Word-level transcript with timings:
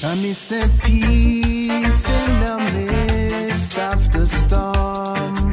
I 0.00 0.14
miss 0.14 0.52
a 0.52 0.68
peace 0.84 2.08
in 2.08 2.38
the 2.38 2.56
midst 2.72 3.76
of 3.80 4.12
the 4.12 4.28
storm. 4.28 5.52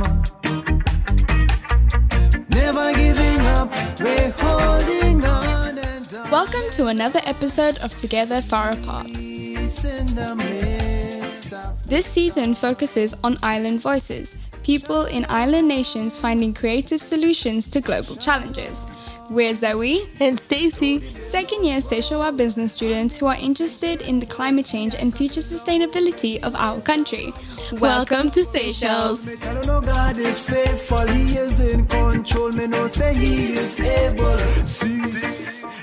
Never 2.49 2.93
giving 2.93 3.41
up, 3.41 3.71
we're 3.99 4.31
holding 4.37 5.25
on 5.25 5.79
and 5.79 6.13
on. 6.13 6.29
Welcome 6.29 6.61
to 6.73 6.85
another 6.87 7.21
episode 7.25 7.79
of 7.79 7.97
Together 7.97 8.39
Far 8.39 8.73
Apart. 8.73 9.07
Peace 9.07 9.83
in 9.83 10.05
the 10.13 10.35
midst 10.35 11.51
of 11.51 11.83
This 11.87 12.05
season 12.05 12.53
focuses 12.53 13.15
on 13.23 13.39
island 13.41 13.81
voices, 13.81 14.37
people 14.61 15.05
in 15.05 15.25
island 15.27 15.67
nations 15.67 16.19
finding 16.19 16.53
creative 16.53 17.01
solutions 17.01 17.67
to 17.69 17.81
global 17.81 18.15
challenges. 18.15 18.85
We're 19.29 19.55
Zoe, 19.55 20.07
And 20.19 20.39
Stacey, 20.39 20.99
second 21.19 21.63
year 21.65 21.81
Seychelles 21.81 22.35
business 22.37 22.73
students 22.73 23.17
who 23.17 23.25
are 23.25 23.35
interested 23.35 24.01
in 24.01 24.19
the 24.19 24.25
climate 24.25 24.65
change 24.65 24.93
and 24.95 25.15
future 25.15 25.41
sustainability 25.41 26.41
of 26.43 26.55
our 26.55 26.79
country. 26.81 27.33
welcome 27.73 28.29
to 28.31 28.43
Seychelles. 28.43 29.33
I 29.33 29.53
don't 29.53 29.65
know 29.65 29.81
God 29.81 30.17
is 30.17 30.43
faithful, 30.43 31.07
He 31.07 31.37
is 31.37 31.59
in 31.59 31.87
control. 31.87 32.51
Me 32.51 32.67
know 32.67 32.87
say 32.87 33.13
He 33.15 33.53
is 33.53 33.79
able. 33.79 34.37
See, 34.67 35.01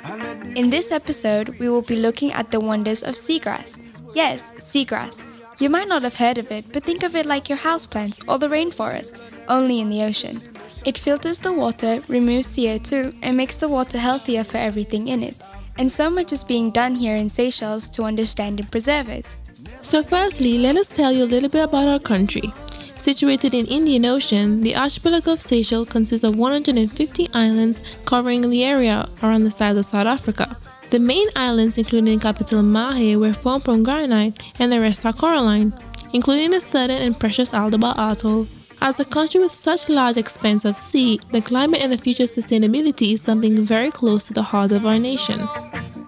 I 0.04 0.16
let 0.16 0.44
the 0.44 0.52
In 0.58 0.70
this 0.70 0.92
episode, 0.92 1.58
we 1.58 1.68
will 1.68 1.82
be 1.82 1.96
looking 1.96 2.32
at 2.32 2.50
the 2.50 2.60
wonders 2.60 3.02
of 3.02 3.14
seagrass. 3.14 3.78
Yes, 4.14 4.52
seagrass. 4.58 5.24
You 5.58 5.68
might 5.68 5.88
not 5.88 6.02
have 6.02 6.14
heard 6.14 6.38
of 6.38 6.50
it, 6.50 6.72
but 6.72 6.84
think 6.84 7.02
of 7.02 7.14
it 7.16 7.26
like 7.26 7.48
your 7.48 7.58
houseplants 7.58 8.22
or 8.28 8.38
the 8.38 8.48
rainforest, 8.48 9.18
only 9.48 9.80
in 9.80 9.90
the 9.90 10.02
ocean. 10.02 10.40
It 10.84 10.98
filters 10.98 11.38
the 11.38 11.52
water, 11.52 12.02
removes 12.08 12.48
CO2, 12.48 13.14
and 13.22 13.36
makes 13.36 13.56
the 13.56 13.68
water 13.68 13.98
healthier 13.98 14.42
for 14.42 14.58
everything 14.58 15.08
in 15.08 15.22
it. 15.22 15.36
And 15.78 15.90
so 15.90 16.10
much 16.10 16.32
is 16.32 16.44
being 16.44 16.70
done 16.70 16.94
here 16.94 17.16
in 17.16 17.28
Seychelles 17.28 17.88
to 17.90 18.02
understand 18.02 18.60
and 18.60 18.70
preserve 18.70 19.08
it. 19.08 19.36
So, 19.82 20.02
firstly, 20.02 20.58
let 20.58 20.76
us 20.76 20.88
tell 20.88 21.12
you 21.12 21.24
a 21.24 21.32
little 21.34 21.48
bit 21.48 21.64
about 21.64 21.86
our 21.86 22.00
country. 22.00 22.52
Situated 22.96 23.54
in 23.54 23.66
Indian 23.66 24.06
Ocean, 24.06 24.60
the 24.62 24.76
archipelago 24.76 25.32
of 25.32 25.40
Seychelles 25.40 25.86
consists 25.86 26.24
of 26.24 26.36
150 26.36 27.28
islands 27.34 27.82
covering 28.04 28.48
the 28.48 28.64
area 28.64 29.08
around 29.22 29.44
the 29.44 29.50
size 29.50 29.76
of 29.76 29.86
South 29.86 30.06
Africa. 30.06 30.56
The 30.90 30.98
main 30.98 31.26
islands, 31.34 31.78
including 31.78 32.20
capital 32.20 32.62
Mahe, 32.62 33.16
were 33.16 33.32
formed 33.32 33.64
from 33.64 33.82
granite, 33.82 34.40
and 34.58 34.70
the 34.70 34.80
rest 34.80 35.06
are 35.06 35.12
coralline, 35.12 35.72
including 36.12 36.50
the 36.50 36.60
sudden 36.60 37.00
and 37.02 37.18
precious 37.18 37.50
Aldabra 37.50 37.96
Atoll. 37.96 38.46
As 38.84 38.98
a 38.98 39.04
country 39.04 39.38
with 39.38 39.52
such 39.52 39.88
large 39.88 40.16
expanse 40.16 40.64
of 40.64 40.76
sea, 40.76 41.20
the 41.30 41.40
climate 41.40 41.82
and 41.82 41.92
the 41.92 41.96
future 41.96 42.24
sustainability 42.24 43.14
is 43.14 43.22
something 43.22 43.64
very 43.64 43.92
close 43.92 44.26
to 44.26 44.32
the 44.32 44.42
heart 44.42 44.72
of 44.72 44.84
our 44.84 44.98
nation. 44.98 45.38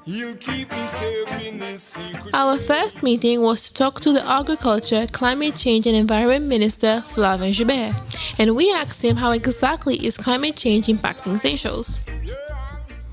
He'll 0.04 0.34
keep 0.34 0.72
me 0.72 0.86
safe 0.88 1.40
in 1.40 1.60
his 1.60 1.84
secret. 1.84 2.34
Our 2.34 2.58
first 2.58 3.04
meeting 3.04 3.42
was 3.42 3.68
to 3.68 3.74
talk 3.74 4.00
to 4.00 4.12
the 4.12 4.28
Agriculture, 4.28 5.06
Climate 5.12 5.54
Change 5.54 5.86
and 5.86 5.94
Environment 5.94 6.46
Minister 6.46 7.04
Flavien 7.06 7.52
Joubert, 7.52 7.94
and 8.38 8.56
we 8.56 8.72
asked 8.72 9.04
him 9.04 9.14
how 9.14 9.30
exactly 9.30 10.04
is 10.04 10.16
climate 10.16 10.56
change 10.56 10.86
impacting 10.88 11.38
Seychelles. 11.38 12.00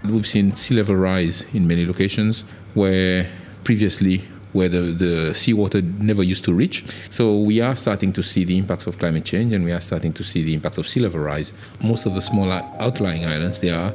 We've 0.03 0.25
seen 0.25 0.55
sea 0.55 0.73
level 0.73 0.95
rise 0.95 1.45
in 1.53 1.67
many 1.67 1.85
locations 1.85 2.43
where 2.73 3.29
previously 3.63 4.27
where 4.53 4.67
the, 4.67 4.81
the 4.91 5.33
seawater 5.33 5.81
never 5.81 6.23
used 6.23 6.43
to 6.45 6.53
reach. 6.53 6.83
So 7.09 7.37
we 7.37 7.61
are 7.61 7.75
starting 7.75 8.13
to 8.13 8.23
see 8.23 8.43
the 8.43 8.57
impacts 8.57 8.87
of 8.87 8.99
climate 8.99 9.25
change 9.25 9.53
and 9.53 9.63
we 9.63 9.71
are 9.71 9.81
starting 9.81 10.13
to 10.13 10.23
see 10.23 10.43
the 10.43 10.53
impacts 10.53 10.77
of 10.77 10.87
sea 10.87 10.99
level 10.99 11.19
rise. 11.19 11.53
Most 11.81 12.05
of 12.05 12.13
the 12.13 12.21
smaller 12.21 12.63
outlying 12.79 13.25
islands, 13.25 13.59
they 13.59 13.69
are 13.69 13.91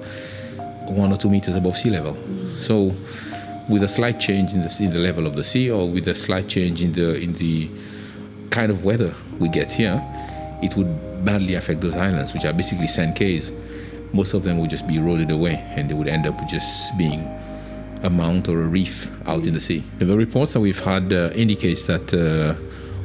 one 0.86 1.12
or 1.12 1.16
two 1.16 1.28
meters 1.28 1.56
above 1.56 1.76
sea 1.76 1.90
level. 1.90 2.16
So 2.58 2.94
with 3.68 3.82
a 3.82 3.88
slight 3.88 4.20
change 4.20 4.52
in 4.54 4.62
the, 4.62 4.76
in 4.80 4.90
the 4.90 4.98
level 4.98 5.26
of 5.26 5.36
the 5.36 5.44
sea 5.44 5.70
or 5.70 5.88
with 5.88 6.08
a 6.08 6.14
slight 6.14 6.48
change 6.48 6.80
in 6.80 6.92
the, 6.92 7.16
in 7.16 7.34
the 7.34 7.68
kind 8.50 8.70
of 8.70 8.84
weather 8.84 9.14
we 9.38 9.48
get 9.48 9.70
here, 9.70 10.02
it 10.62 10.76
would 10.76 11.24
badly 11.24 11.54
affect 11.54 11.80
those 11.80 11.96
islands, 11.96 12.32
which 12.32 12.44
are 12.44 12.52
basically 12.52 12.86
sand 12.86 13.16
caves. 13.16 13.52
Most 14.12 14.32
of 14.32 14.44
them 14.44 14.58
would 14.58 14.70
just 14.70 14.86
be 14.86 14.96
eroded 14.96 15.30
away 15.30 15.56
and 15.76 15.90
they 15.90 15.94
would 15.94 16.08
end 16.08 16.26
up 16.26 16.38
just 16.48 16.96
being 16.96 17.28
a 18.06 18.10
mount 18.10 18.48
or 18.48 18.62
a 18.62 18.66
reef 18.66 19.10
out 19.26 19.44
in 19.46 19.52
the 19.52 19.60
sea. 19.60 19.82
The 19.98 20.16
reports 20.16 20.52
that 20.54 20.60
we've 20.60 20.84
had 20.84 21.12
uh, 21.12 21.30
indicates 21.34 21.86
that 21.86 22.14
uh, 22.14 22.54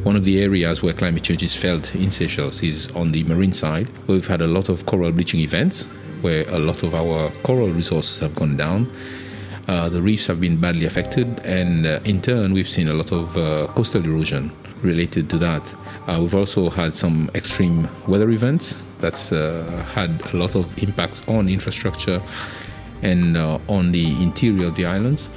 one 0.03 0.15
of 0.15 0.25
the 0.25 0.41
areas 0.41 0.81
where 0.81 0.93
climate 0.93 1.23
change 1.23 1.43
is 1.43 1.55
felt 1.55 1.93
in 1.95 2.09
Seychelles 2.11 2.63
is 2.63 2.89
on 2.91 3.11
the 3.11 3.23
marine 3.23 3.53
side, 3.53 3.87
we've 4.07 4.27
had 4.27 4.41
a 4.41 4.47
lot 4.47 4.69
of 4.69 4.85
coral 4.85 5.11
bleaching 5.11 5.41
events, 5.41 5.85
where 6.21 6.47
a 6.49 6.59
lot 6.59 6.83
of 6.83 6.93
our 6.95 7.29
coral 7.43 7.69
resources 7.69 8.19
have 8.19 8.33
gone 8.35 8.55
down. 8.57 8.91
Uh, 9.67 9.89
the 9.89 10.01
reefs 10.01 10.27
have 10.27 10.39
been 10.39 10.57
badly 10.57 10.85
affected, 10.85 11.27
and 11.45 11.85
uh, 11.85 11.99
in 12.03 12.21
turn, 12.21 12.53
we've 12.53 12.69
seen 12.69 12.87
a 12.87 12.93
lot 12.93 13.11
of 13.11 13.37
uh, 13.37 13.67
coastal 13.73 14.03
erosion 14.03 14.51
related 14.81 15.29
to 15.29 15.37
that. 15.37 15.73
Uh, 16.07 16.17
we've 16.19 16.35
also 16.35 16.69
had 16.69 16.93
some 16.93 17.29
extreme 17.35 17.87
weather 18.07 18.29
events 18.31 18.75
that's 18.99 19.31
uh, 19.31 19.63
had 19.93 20.09
a 20.33 20.37
lot 20.37 20.55
of 20.55 20.65
impacts 20.81 21.21
on 21.27 21.47
infrastructure 21.47 22.21
and 23.01 23.37
uh, 23.37 23.59
on 23.67 23.91
the 23.91 24.21
interior 24.21 24.67
of 24.67 24.75
the 24.75 24.85
islands. 24.85 25.29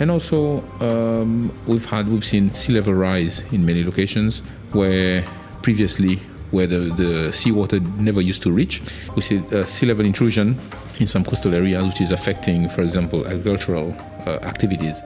And 0.00 0.10
also, 0.10 0.60
um, 0.80 1.56
we've 1.66 1.84
had 1.84 2.08
we've 2.08 2.24
seen 2.24 2.52
sea 2.52 2.72
level 2.72 2.94
rise 2.94 3.40
in 3.52 3.64
many 3.64 3.84
locations 3.84 4.40
where 4.72 5.24
previously 5.62 6.20
where 6.50 6.66
the, 6.66 6.78
the 6.94 7.32
seawater 7.32 7.80
never 7.80 8.20
used 8.20 8.42
to 8.42 8.52
reach. 8.52 8.80
We 9.16 9.22
see 9.22 9.42
uh, 9.52 9.64
sea 9.64 9.86
level 9.86 10.06
intrusion 10.06 10.58
in 11.00 11.06
some 11.06 11.24
coastal 11.24 11.54
areas, 11.54 11.84
which 11.86 12.00
is 12.00 12.12
affecting, 12.12 12.68
for 12.68 12.82
example, 12.82 13.26
agricultural 13.26 13.96
uh, 14.26 14.38
activities. 14.42 15.00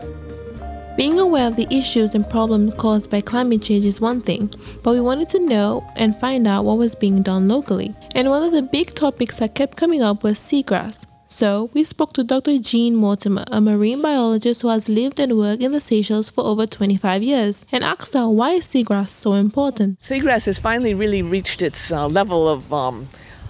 Being 0.97 1.21
aware 1.21 1.47
of 1.47 1.57
the 1.57 1.67
issues 1.71 2.15
and 2.15 2.29
problems 2.29 2.75
caused 2.75 3.09
by 3.09 3.21
climate 3.21 3.63
change 3.63 3.85
is 3.85 4.01
one 4.01 4.21
thing, 4.21 4.53
but 4.83 4.93
we 4.93 5.01
wanted 5.01 5.31
to 5.31 5.39
know 5.39 5.89
and 5.97 6.15
find 6.17 6.47
out 6.47 6.65
what 6.65 6.77
was 6.77 6.95
being 6.97 7.23
done 7.23 7.47
locally. 7.47 7.95
And 8.15 8.29
one 8.29 8.43
of 8.43 8.53
the 8.53 8.63
big 8.63 8.95
topics 8.95 9.39
that 9.39 9.55
kept 9.55 9.77
coming 9.77 10.03
up 10.03 10.25
was 10.25 10.39
seagrass. 10.39 11.08
So, 11.31 11.69
we 11.75 11.85
spoke 11.85 12.15
to 12.15 12.25
Dr. 12.25 12.59
Jeanne 12.59 12.97
Mortimer, 12.97 13.45
a 13.49 13.61
marine 13.61 14.01
biologist 14.01 14.63
who 14.63 14.69
has 14.69 14.89
lived 14.89 15.21
and 15.21 15.37
worked 15.37 15.63
in 15.63 15.73
the 15.73 15.81
Seychelles 15.81 16.31
for 16.31 16.43
over 16.43 16.67
25 16.67 17.23
years, 17.23 17.67
and 17.71 17.85
asked 17.85 18.15
her 18.15 18.27
why 18.29 18.53
is 18.53 18.65
seagrass 18.65 19.11
so 19.11 19.35
important. 19.35 20.01
Seagrass 20.01 20.47
has 20.47 20.59
finally 20.59 20.95
really 20.95 21.21
reached 21.21 21.61
its 21.61 21.93
uh, 21.93 22.09
level 22.09 22.49
of, 22.49 22.73
um, 22.73 23.09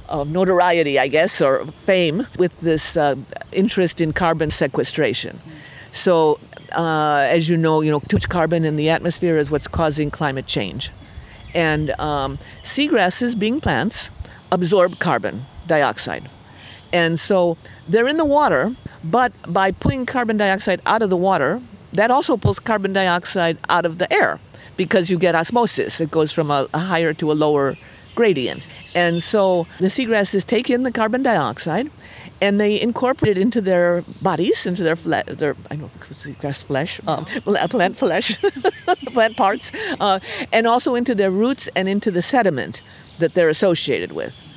of 0.08 0.28
notoriety, 0.28 0.98
I 0.98 1.06
guess, 1.06 1.40
or 1.40 1.66
fame 1.86 2.26
with 2.36 2.58
this 2.60 2.96
uh, 2.96 3.14
interest 3.52 4.00
in 4.00 4.12
carbon 4.12 4.50
sequestration. 4.50 5.38
So, 5.92 6.40
uh, 6.72 7.28
as 7.30 7.48
you 7.48 7.56
know, 7.56 7.80
you 7.80 7.92
know, 7.92 8.00
too 8.00 8.16
much 8.16 8.28
carbon 8.28 8.64
in 8.64 8.74
the 8.74 8.88
atmosphere 8.90 9.38
is 9.38 9.52
what's 9.52 9.68
causing 9.68 10.10
climate 10.10 10.48
change, 10.48 10.90
and 11.54 11.90
um, 12.00 12.38
seagrasses, 12.64 13.38
being 13.38 13.60
plants, 13.60 14.10
absorb 14.50 14.98
carbon 14.98 15.46
dioxide, 15.68 16.28
and 16.92 17.18
so 17.18 17.56
they're 17.88 18.08
in 18.08 18.16
the 18.16 18.24
water. 18.24 18.74
But 19.04 19.32
by 19.46 19.70
pulling 19.70 20.06
carbon 20.06 20.36
dioxide 20.36 20.80
out 20.84 21.02
of 21.02 21.10
the 21.10 21.16
water, 21.16 21.60
that 21.92 22.10
also 22.10 22.36
pulls 22.36 22.58
carbon 22.58 22.92
dioxide 22.92 23.58
out 23.68 23.86
of 23.86 23.98
the 23.98 24.12
air 24.12 24.38
because 24.76 25.10
you 25.10 25.18
get 25.18 25.34
osmosis. 25.34 26.00
It 26.00 26.10
goes 26.10 26.32
from 26.32 26.50
a, 26.50 26.68
a 26.74 26.78
higher 26.78 27.14
to 27.14 27.32
a 27.32 27.34
lower 27.34 27.76
gradient. 28.14 28.66
And 28.94 29.22
so 29.22 29.66
the 29.78 29.86
seagrasses 29.86 30.44
take 30.44 30.68
in 30.70 30.82
the 30.82 30.90
carbon 30.90 31.22
dioxide 31.22 31.90
and 32.40 32.60
they 32.60 32.80
incorporate 32.80 33.36
it 33.36 33.40
into 33.40 33.60
their 33.60 34.02
bodies, 34.22 34.66
into 34.66 34.82
their 34.82 34.96
flesh, 34.96 35.24
their 35.26 35.56
I 35.70 35.76
don't 35.76 35.80
know 35.80 35.86
if 35.86 36.10
it's 36.10 36.24
seagrass 36.24 36.64
flesh, 36.64 37.00
um, 37.06 37.24
plant 37.68 37.96
flesh, 37.96 38.38
plant 39.12 39.36
parts, 39.36 39.72
uh, 40.00 40.20
and 40.52 40.66
also 40.66 40.94
into 40.94 41.14
their 41.14 41.30
roots 41.30 41.68
and 41.74 41.88
into 41.88 42.10
the 42.10 42.22
sediment 42.22 42.80
that 43.18 43.32
they're 43.32 43.48
associated 43.48 44.12
with. 44.12 44.47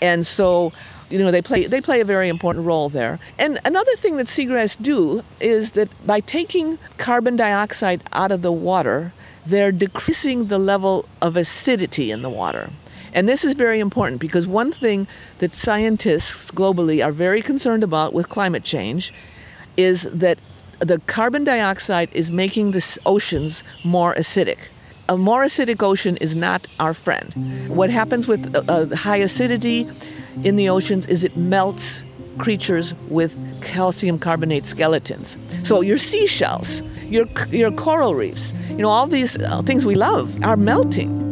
And 0.00 0.26
so, 0.26 0.72
you 1.10 1.18
know, 1.18 1.30
they 1.30 1.42
play 1.42 1.66
they 1.66 1.80
play 1.80 2.00
a 2.00 2.04
very 2.04 2.28
important 2.28 2.66
role 2.66 2.88
there. 2.88 3.18
And 3.38 3.58
another 3.64 3.94
thing 3.96 4.16
that 4.16 4.26
seagrass 4.26 4.80
do 4.80 5.22
is 5.40 5.72
that 5.72 5.88
by 6.06 6.20
taking 6.20 6.78
carbon 6.98 7.36
dioxide 7.36 8.02
out 8.12 8.32
of 8.32 8.42
the 8.42 8.52
water, 8.52 9.12
they're 9.46 9.72
decreasing 9.72 10.46
the 10.48 10.58
level 10.58 11.08
of 11.20 11.36
acidity 11.36 12.10
in 12.10 12.22
the 12.22 12.30
water. 12.30 12.70
And 13.12 13.28
this 13.28 13.44
is 13.44 13.54
very 13.54 13.78
important 13.78 14.20
because 14.20 14.46
one 14.46 14.72
thing 14.72 15.06
that 15.38 15.54
scientists 15.54 16.50
globally 16.50 17.04
are 17.04 17.12
very 17.12 17.42
concerned 17.42 17.84
about 17.84 18.12
with 18.12 18.28
climate 18.28 18.64
change 18.64 19.14
is 19.76 20.02
that 20.02 20.38
the 20.80 20.98
carbon 21.06 21.44
dioxide 21.44 22.08
is 22.12 22.30
making 22.30 22.72
the 22.72 22.98
oceans 23.06 23.62
more 23.84 24.14
acidic. 24.16 24.58
A 25.08 25.18
more 25.18 25.44
acidic 25.44 25.82
ocean 25.82 26.16
is 26.18 26.34
not 26.34 26.66
our 26.80 26.94
friend. 26.94 27.32
What 27.68 27.90
happens 27.90 28.26
with 28.26 28.54
uh, 28.54 28.62
uh, 28.68 28.96
high 28.96 29.18
acidity 29.18 29.86
in 30.42 30.56
the 30.56 30.70
oceans 30.70 31.06
is 31.06 31.24
it 31.24 31.36
melts 31.36 32.02
creatures 32.38 32.94
with 33.10 33.36
calcium 33.62 34.18
carbonate 34.18 34.64
skeletons. 34.64 35.36
So 35.62 35.82
your 35.82 35.98
seashells, 35.98 36.82
your 37.04 37.26
your 37.50 37.70
coral 37.70 38.14
reefs, 38.14 38.52
you 38.70 38.78
know 38.78 38.88
all 38.88 39.06
these 39.06 39.36
uh, 39.36 39.60
things 39.62 39.84
we 39.84 39.94
love 39.94 40.42
are 40.42 40.56
melting. 40.56 41.22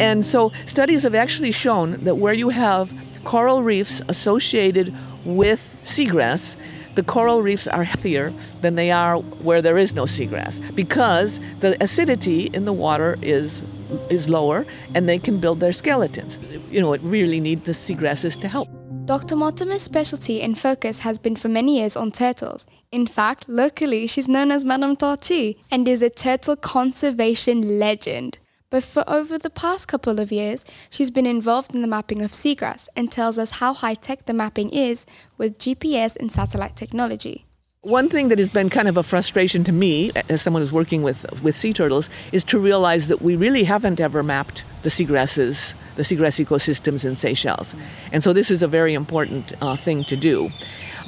And 0.00 0.24
so 0.24 0.52
studies 0.66 1.02
have 1.02 1.16
actually 1.16 1.50
shown 1.50 1.96
that 2.04 2.16
where 2.18 2.32
you 2.32 2.50
have 2.50 2.92
coral 3.24 3.64
reefs 3.64 4.00
associated 4.08 4.94
with 5.24 5.76
seagrass, 5.82 6.56
the 6.98 7.04
coral 7.04 7.42
reefs 7.42 7.68
are 7.68 7.84
healthier 7.84 8.32
than 8.60 8.74
they 8.74 8.90
are 8.90 9.18
where 9.46 9.62
there 9.62 9.78
is 9.78 9.94
no 9.94 10.02
seagrass 10.02 10.58
because 10.74 11.38
the 11.60 11.80
acidity 11.80 12.50
in 12.52 12.64
the 12.64 12.72
water 12.72 13.16
is 13.22 13.62
is 14.10 14.28
lower 14.28 14.66
and 14.96 15.08
they 15.08 15.20
can 15.20 15.38
build 15.38 15.60
their 15.60 15.72
skeletons. 15.72 16.38
You 16.72 16.80
know, 16.80 16.92
it 16.94 17.00
really 17.04 17.38
need 17.38 17.64
the 17.66 17.72
seagrasses 17.84 18.34
to 18.40 18.48
help. 18.48 18.68
Dr. 19.04 19.36
Mortimer's 19.36 19.82
specialty 19.82 20.42
and 20.42 20.58
focus 20.58 20.98
has 20.98 21.20
been 21.20 21.36
for 21.36 21.48
many 21.48 21.78
years 21.78 21.96
on 21.96 22.10
turtles. 22.10 22.66
In 22.90 23.06
fact, 23.06 23.48
locally, 23.48 24.08
she's 24.08 24.28
known 24.28 24.50
as 24.50 24.64
Madame 24.64 24.96
Tortue 24.96 25.54
and 25.70 25.86
is 25.86 26.02
a 26.02 26.10
turtle 26.10 26.56
conservation 26.56 27.78
legend. 27.78 28.38
But 28.70 28.84
for 28.84 29.02
over 29.08 29.38
the 29.38 29.48
past 29.48 29.88
couple 29.88 30.20
of 30.20 30.30
years, 30.30 30.62
she's 30.90 31.10
been 31.10 31.24
involved 31.24 31.74
in 31.74 31.80
the 31.80 31.88
mapping 31.88 32.20
of 32.20 32.32
seagrass 32.32 32.88
and 32.94 33.10
tells 33.10 33.38
us 33.38 33.52
how 33.52 33.72
high 33.72 33.94
tech 33.94 34.26
the 34.26 34.34
mapping 34.34 34.68
is 34.70 35.06
with 35.38 35.58
GPS 35.58 36.16
and 36.16 36.30
satellite 36.30 36.76
technology. 36.76 37.46
One 37.80 38.10
thing 38.10 38.28
that 38.28 38.38
has 38.38 38.50
been 38.50 38.68
kind 38.68 38.86
of 38.86 38.98
a 38.98 39.02
frustration 39.02 39.64
to 39.64 39.72
me, 39.72 40.10
as 40.28 40.42
someone 40.42 40.60
who's 40.60 40.72
working 40.72 41.02
with, 41.02 41.24
with 41.42 41.56
sea 41.56 41.72
turtles, 41.72 42.10
is 42.30 42.44
to 42.44 42.58
realize 42.58 43.08
that 43.08 43.22
we 43.22 43.36
really 43.36 43.64
haven't 43.64 44.00
ever 44.00 44.22
mapped 44.22 44.64
the 44.82 44.90
seagrasses, 44.90 45.72
the 45.96 46.02
seagrass 46.02 46.44
ecosystems 46.44 47.06
in 47.06 47.16
Seychelles. 47.16 47.74
And 48.12 48.22
so 48.22 48.34
this 48.34 48.50
is 48.50 48.62
a 48.62 48.68
very 48.68 48.92
important 48.92 49.54
uh, 49.62 49.76
thing 49.76 50.04
to 50.04 50.16
do. 50.16 50.50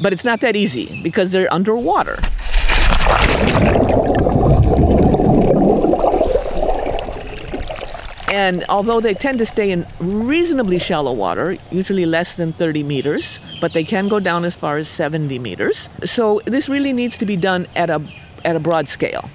But 0.01 0.15
it's 0.15 0.25
not 0.25 0.41
that 0.41 0.57
easy 0.57 1.03
because 1.03 1.33
they're 1.33 1.53
underwater. 1.53 2.19
And 8.32 8.65
although 8.69 9.00
they 9.00 9.15
tend 9.15 9.38
to 9.38 9.47
stay 9.47 9.73
in 9.73 9.85
reasonably 9.99 10.79
shallow 10.79 11.12
water, 11.12 11.56
usually 11.71 12.06
less 12.06 12.37
than 12.37 12.53
30 12.53 12.85
meters, 12.85 13.41
but 13.61 13.73
they 13.73 13.85
can 13.85 14.09
go 14.09 14.21
down 14.21 14.44
as 14.44 14.55
far 14.56 14.77
as 14.77 14.88
70 14.88 15.38
meters. 15.41 15.88
So 16.05 16.41
this 16.44 16.69
really 16.69 16.93
needs 16.93 17.19
to 17.19 17.27
be 17.27 17.37
done 17.37 17.67
at 17.75 17.91
a, 17.91 18.00
at 18.44 18.55
a 18.55 18.61
broad 18.61 18.88
scale 18.88 19.29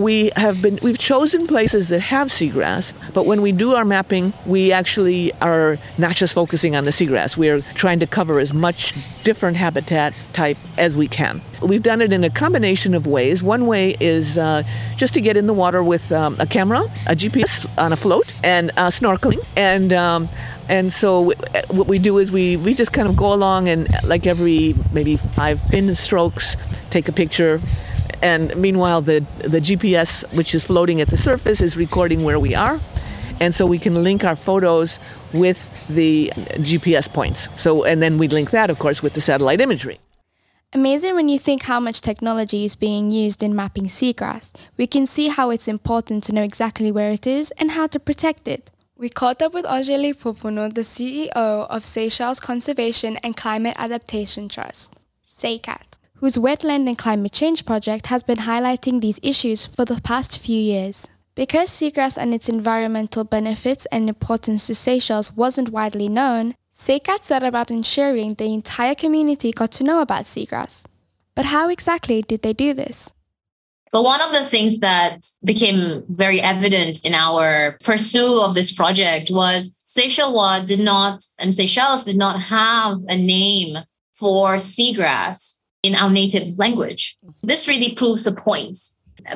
we 0.00 0.30
have 0.36 0.62
been 0.62 0.78
we've 0.82 0.98
chosen 0.98 1.46
places 1.46 1.88
that 1.88 2.00
have 2.00 2.28
seagrass 2.28 2.92
but 3.12 3.26
when 3.26 3.42
we 3.42 3.52
do 3.52 3.74
our 3.74 3.84
mapping 3.84 4.32
we 4.46 4.72
actually 4.72 5.32
are 5.40 5.78
not 5.98 6.14
just 6.14 6.34
focusing 6.34 6.74
on 6.76 6.84
the 6.84 6.90
seagrass. 6.90 7.36
We're 7.36 7.60
trying 7.74 8.00
to 8.00 8.06
cover 8.06 8.38
as 8.38 8.52
much 8.52 8.94
different 9.24 9.56
habitat 9.56 10.14
type 10.32 10.56
as 10.78 10.96
we 10.96 11.08
can. 11.08 11.40
We've 11.62 11.82
done 11.82 12.00
it 12.00 12.12
in 12.12 12.24
a 12.24 12.30
combination 12.30 12.94
of 12.94 13.06
ways. 13.06 13.42
One 13.42 13.66
way 13.66 13.96
is 14.00 14.38
uh, 14.38 14.62
just 14.96 15.14
to 15.14 15.20
get 15.20 15.36
in 15.36 15.46
the 15.46 15.52
water 15.52 15.82
with 15.82 16.10
um, 16.12 16.36
a 16.38 16.46
camera 16.46 16.82
a 17.06 17.14
gps 17.14 17.66
on 17.78 17.92
a 17.92 17.96
float 17.96 18.32
and 18.42 18.70
uh, 18.76 18.88
snorkeling. 18.88 19.44
And 19.56 19.92
um, 19.92 20.28
and 20.68 20.92
so 20.92 21.32
what 21.68 21.88
we 21.88 21.98
do 21.98 22.18
is 22.18 22.30
we, 22.30 22.56
we 22.56 22.74
just 22.74 22.92
kind 22.92 23.08
of 23.08 23.16
go 23.16 23.32
along 23.32 23.68
and 23.68 23.88
like 24.04 24.24
every 24.24 24.76
maybe 24.92 25.16
five 25.16 25.60
fin 25.60 25.92
strokes 25.96 26.56
take 26.90 27.08
a 27.08 27.12
picture 27.12 27.60
and 28.22 28.54
meanwhile, 28.56 29.00
the, 29.02 29.24
the 29.38 29.60
GPS, 29.60 30.24
which 30.34 30.54
is 30.54 30.64
floating 30.64 31.00
at 31.00 31.08
the 31.08 31.16
surface, 31.16 31.60
is 31.60 31.76
recording 31.76 32.24
where 32.24 32.38
we 32.38 32.54
are. 32.54 32.80
And 33.40 33.54
so 33.54 33.64
we 33.64 33.78
can 33.78 34.02
link 34.02 34.22
our 34.24 34.36
photos 34.36 34.98
with 35.32 35.70
the 35.88 36.30
GPS 36.36 37.10
points. 37.10 37.48
So, 37.56 37.84
and 37.84 38.02
then 38.02 38.18
we 38.18 38.28
link 38.28 38.50
that, 38.50 38.70
of 38.70 38.78
course, 38.78 39.02
with 39.02 39.14
the 39.14 39.20
satellite 39.20 39.60
imagery. 39.60 39.98
Amazing 40.72 41.14
when 41.14 41.28
you 41.28 41.38
think 41.38 41.62
how 41.62 41.80
much 41.80 42.00
technology 42.00 42.64
is 42.64 42.76
being 42.76 43.10
used 43.10 43.42
in 43.42 43.56
mapping 43.56 43.86
seagrass. 43.86 44.52
We 44.76 44.86
can 44.86 45.06
see 45.06 45.28
how 45.28 45.50
it's 45.50 45.66
important 45.66 46.22
to 46.24 46.32
know 46.32 46.42
exactly 46.42 46.92
where 46.92 47.10
it 47.10 47.26
is 47.26 47.50
and 47.52 47.72
how 47.72 47.88
to 47.88 47.98
protect 47.98 48.46
it. 48.46 48.70
We 48.96 49.08
caught 49.08 49.42
up 49.42 49.54
with 49.54 49.64
Angelique 49.64 50.20
Pouponneau, 50.20 50.72
the 50.72 50.82
CEO 50.82 51.32
of 51.34 51.84
Seychelles 51.84 52.38
Conservation 52.38 53.16
and 53.24 53.36
Climate 53.36 53.74
Adaptation 53.78 54.48
Trust, 54.48 54.94
SeyCCAT 55.26 55.99
whose 56.20 56.36
Wetland 56.36 56.86
and 56.86 56.98
Climate 56.98 57.32
Change 57.32 57.64
project 57.64 58.06
has 58.06 58.22
been 58.22 58.38
highlighting 58.38 59.00
these 59.00 59.18
issues 59.22 59.64
for 59.64 59.86
the 59.86 59.98
past 60.02 60.36
few 60.36 60.60
years. 60.60 61.08
Because 61.34 61.70
seagrass 61.70 62.18
and 62.18 62.34
its 62.34 62.50
environmental 62.50 63.24
benefits 63.24 63.86
and 63.86 64.06
importance 64.06 64.66
to 64.66 64.74
Seychelles 64.74 65.32
wasn't 65.34 65.70
widely 65.70 66.10
known, 66.10 66.54
SeyCCAT 66.74 67.24
set 67.24 67.42
about 67.42 67.70
ensuring 67.70 68.34
the 68.34 68.52
entire 68.52 68.94
community 68.94 69.50
got 69.50 69.72
to 69.72 69.84
know 69.84 70.02
about 70.02 70.24
seagrass. 70.24 70.84
But 71.34 71.46
how 71.46 71.70
exactly 71.70 72.20
did 72.20 72.42
they 72.42 72.52
do 72.52 72.74
this? 72.74 73.10
But 73.90 74.02
one 74.02 74.20
of 74.20 74.32
the 74.32 74.44
things 74.44 74.80
that 74.80 75.24
became 75.42 76.04
very 76.10 76.42
evident 76.42 77.02
in 77.02 77.14
our 77.14 77.78
pursuit 77.82 78.42
of 78.42 78.54
this 78.54 78.72
project 78.72 79.30
was 79.30 79.72
Seychelles 79.84 80.66
did 80.66 80.80
not, 80.80 81.24
and 81.38 81.54
Seychelles 81.54 82.04
did 82.04 82.18
not 82.18 82.40
have 82.42 82.98
a 83.08 83.16
name 83.16 83.78
for 84.12 84.56
seagrass 84.56 85.54
in 85.82 85.94
our 85.94 86.10
native 86.10 86.58
language. 86.58 87.16
This 87.42 87.68
really 87.68 87.94
proves 87.94 88.26
a 88.26 88.32
point 88.32 88.78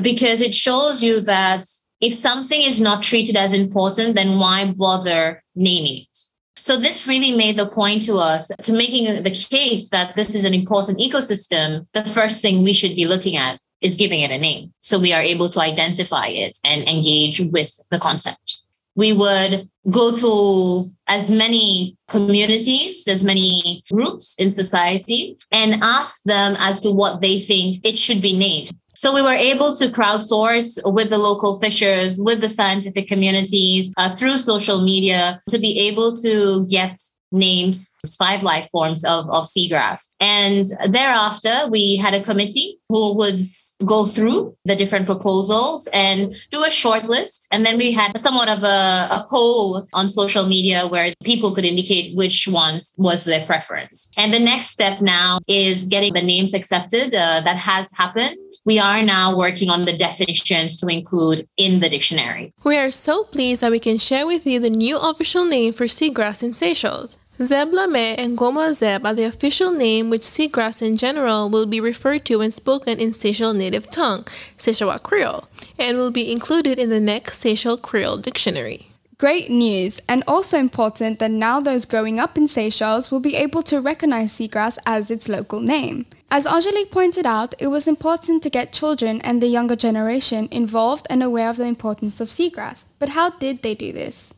because 0.03 0.41
it 0.41 0.55
shows 0.55 1.03
you 1.03 1.21
that 1.23 1.67
if 2.01 2.15
something 2.15 2.61
is 2.61 2.81
not 2.81 3.03
treated 3.03 3.37
as 3.37 3.53
important, 3.53 4.15
then 4.15 4.39
why 4.39 4.73
bother 4.73 5.43
naming 5.55 6.03
it? 6.03 6.19
So 6.61 6.79
this 6.79 7.07
really 7.07 7.33
made 7.33 7.59
the 7.59 7.69
point 7.69 8.05
to 8.05 8.17
us 8.17 8.51
to 8.63 8.73
making 8.73 9.23
the 9.23 9.31
case 9.31 9.91
that 9.91 10.17
this 10.17 10.35
is 10.35 10.45
an 10.45 10.55
important 10.55 10.99
ecosystem. 10.99 11.87
The 11.93 12.05
first 12.05 12.41
thing 12.41 12.63
we 12.63 12.73
should 12.73 12.97
be 12.97 13.05
looking 13.05 13.37
at 13.37 13.61
is 13.83 13.97
giving 13.97 14.21
it 14.21 14.31
a 14.31 14.39
name. 14.39 14.73
So 14.81 14.99
we 14.99 15.13
are 15.13 15.21
able 15.21 15.51
to 15.51 15.61
identify 15.61 16.29
it 16.29 16.57
and 16.65 16.89
engage 16.89 17.41
with 17.41 17.79
the 17.91 17.99
concept 17.99 18.59
we 18.97 19.13
would 19.13 19.69
go 19.91 20.15
to 20.15 20.91
as 21.09 21.31
many 21.31 21.97
communities, 22.09 23.07
as 23.09 23.23
many 23.23 23.83
groups 23.93 24.35
in 24.39 24.51
society, 24.51 25.37
and 25.53 25.83
ask 25.83 26.23
them 26.25 26.57
as 26.59 26.81
to 26.81 26.91
what 26.91 27.21
they 27.21 27.41
think 27.41 27.81
it 27.85 27.99
should 27.99 28.23
be 28.23 28.37
named. 28.37 28.75
So 28.97 29.13
we 29.13 29.23
were 29.23 29.35
able 29.35 29.77
to 29.77 29.89
crowdsource 29.89 30.79
with 30.93 31.11
the 31.11 31.19
local 31.19 31.59
fishers, 31.59 32.19
with 32.19 32.41
the 32.41 32.49
scientific 32.49 33.09
communities, 33.09 33.91
uh, 33.97 34.15
through 34.15 34.39
social 34.39 34.83
media 34.83 35.43
to 35.49 35.59
be 35.59 35.79
able 35.81 36.17
to 36.19 36.67
get 36.71 36.97
names 37.33 37.91
five 38.07 38.43
life 38.43 38.69
forms 38.71 39.05
of, 39.05 39.29
of 39.31 39.45
seagrass. 39.45 40.09
And 40.21 40.67
thereafter, 40.89 41.69
we 41.71 41.97
had 41.97 42.15
a 42.15 42.23
committee 42.23 42.79
who 42.89 43.17
would 43.17 43.41
go 43.85 44.07
through 44.07 44.57
the 44.65 44.77
different 44.77 45.07
proposals 45.07 45.89
and 45.93 46.35
do 46.51 46.65
a 46.65 46.71
short 46.71 47.05
list. 47.05 47.49
And 47.51 47.65
then 47.67 47.77
we 47.77 47.93
had 47.93 48.19
somewhat 48.19 48.49
of 48.49 48.63
a, 48.63 49.09
a 49.11 49.27
poll 49.29 49.87
on 49.93 50.09
social 50.09 50.47
media 50.47 50.87
where 50.87 51.13
people 51.25 51.55
could 51.55 51.65
indicate 51.65 52.17
which 52.17 52.47
ones 52.49 52.95
was 52.97 53.25
their 53.25 53.45
preference. 53.47 54.11
And 54.17 54.33
the 54.33 54.39
next 54.39 54.69
step 54.69 55.01
now 55.01 55.39
is 55.49 55.87
getting 55.87 56.15
the 56.15 56.23
names 56.23 56.55
accepted. 56.55 57.15
Uh, 57.15 57.41
that 57.45 57.57
has 57.57 57.91
happened. 57.93 58.37
We 58.65 58.79
are 58.79 59.03
now 59.03 59.37
working 59.37 59.71
on 59.71 59.85
the 59.85 59.97
definitions 59.97 60.77
to 60.79 60.87
include 60.87 61.47
in 61.57 61.81
the 61.81 61.89
dictionary. 61.89 62.53
We 62.65 62.77
are 62.77 62.91
so 62.91 63.25
pleased 63.25 63.61
that 63.61 63.71
we 63.71 63.79
can 63.79 63.99
share 63.99 64.27
with 64.27 64.47
you 64.47 64.61
the 64.61 64.71
new 64.71 64.99
official 64.99 65.45
name 65.45 65.73
for 65.73 65.85
seagrass 65.87 66.43
in 66.43 66.55
Seychelles. 66.55 67.17
Zeb 67.43 67.73
Lame 67.73 68.15
and 68.17 68.39
Goma 68.39 68.73
Zeb 68.73 69.05
are 69.05 69.13
the 69.13 69.25
official 69.25 69.73
name 69.73 70.09
which 70.09 70.23
seagrass 70.23 70.81
in 70.81 70.97
general 70.97 71.51
will 71.51 71.67
be 71.67 71.81
referred 71.81 72.25
to 72.27 72.37
when 72.37 72.53
spoken 72.53 73.01
in 73.01 73.13
Seychelles 73.13 73.57
native 73.57 73.91
tongue, 73.91 74.23
Seychellois 74.57 75.03
Creole, 75.03 75.49
and 75.77 75.99
will 75.99 76.13
be 76.13 76.31
included 76.31 76.79
in 76.79 76.91
the 76.91 77.01
next 77.01 77.41
Seychelles 77.41 77.81
Creole 77.81 78.19
dictionary. 78.19 78.89
Great 79.19 79.51
news, 79.51 80.01
and 80.09 80.23
also 80.29 80.59
important 80.59 81.19
that 81.19 81.33
now 81.33 81.59
those 81.59 81.85
growing 81.85 82.21
up 82.21 82.37
in 82.39 82.47
Seychelles 82.47 83.11
will 83.11 83.19
be 83.19 83.35
able 83.35 83.65
to 83.65 83.81
recognize 83.81 84.33
seagrass 84.33 84.79
as 84.87 85.11
its 85.11 85.29
local 85.29 85.61
name. 85.61 86.07
As 86.31 86.47
Angelique 86.47 86.93
pointed 86.93 87.27
out, 87.27 87.53
it 87.59 87.67
was 87.67 87.89
important 87.89 88.45
to 88.45 88.51
get 88.51 88.73
children 88.73 89.21
and 89.23 89.43
the 89.43 89.49
younger 89.49 89.75
generation 89.75 90.49
involved 90.53 91.09
and 91.11 91.21
aware 91.21 91.51
of 91.51 91.57
the 91.57 91.65
importance 91.65 92.21
of 92.21 92.29
seagrass. 92.29 92.85
But 93.01 93.09
how 93.09 93.31
did 93.31 93.63
they 93.63 93.75
do 93.75 93.93
this? 93.93 94.35